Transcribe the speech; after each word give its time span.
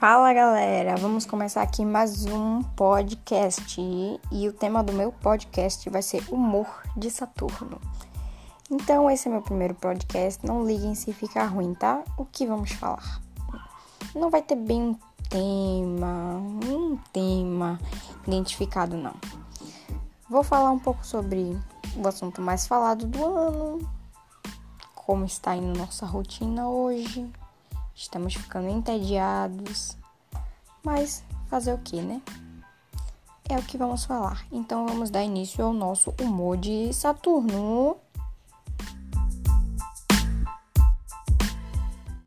Fala 0.00 0.32
galera, 0.32 0.96
vamos 0.96 1.26
começar 1.26 1.60
aqui 1.60 1.84
mais 1.84 2.24
um 2.24 2.62
podcast 2.62 3.78
e 4.32 4.48
o 4.48 4.52
tema 4.54 4.82
do 4.82 4.94
meu 4.94 5.12
podcast 5.12 5.90
vai 5.90 6.00
ser 6.00 6.24
Humor 6.30 6.66
de 6.96 7.10
Saturno. 7.10 7.78
Então, 8.70 9.10
esse 9.10 9.28
é 9.28 9.30
meu 9.30 9.42
primeiro 9.42 9.74
podcast, 9.74 10.42
não 10.46 10.66
liguem 10.66 10.94
se 10.94 11.12
ficar 11.12 11.44
ruim, 11.48 11.74
tá? 11.74 12.02
O 12.16 12.24
que 12.24 12.46
vamos 12.46 12.70
falar? 12.70 13.20
Não 14.14 14.30
vai 14.30 14.40
ter 14.40 14.56
bem 14.56 14.80
um 14.80 14.98
tema, 15.28 16.38
um 16.66 16.96
tema 17.12 17.78
identificado, 18.26 18.96
não. 18.96 19.16
Vou 20.30 20.42
falar 20.42 20.70
um 20.70 20.78
pouco 20.78 21.04
sobre 21.04 21.54
o 21.94 22.08
assunto 22.08 22.40
mais 22.40 22.66
falado 22.66 23.06
do 23.06 23.22
ano, 23.22 23.86
como 24.94 25.26
está 25.26 25.54
indo 25.54 25.78
nossa 25.78 26.06
rotina 26.06 26.70
hoje, 26.70 27.30
estamos 28.00 28.34
ficando 28.34 28.68
entediados, 28.68 29.96
mas 30.82 31.22
fazer 31.48 31.74
o 31.74 31.78
que, 31.78 32.00
né? 32.00 32.22
É 33.48 33.58
o 33.58 33.62
que 33.62 33.76
vamos 33.76 34.04
falar. 34.04 34.46
Então 34.50 34.86
vamos 34.86 35.10
dar 35.10 35.22
início 35.22 35.64
ao 35.64 35.72
nosso 35.72 36.14
humor 36.20 36.56
de 36.56 36.92
Saturno. 36.94 37.96